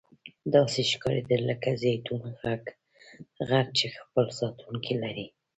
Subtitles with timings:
[0.55, 2.21] داسې ښکاریدل لکه زیتون
[3.47, 5.27] غر چې خپل ساتونکي لري.